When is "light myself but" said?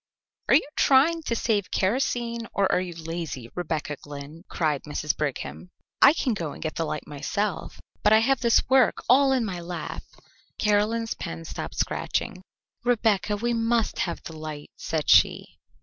6.85-8.11